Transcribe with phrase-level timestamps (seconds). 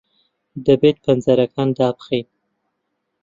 [0.65, 2.27] دەبێت پەنجەرەکان دابخەین.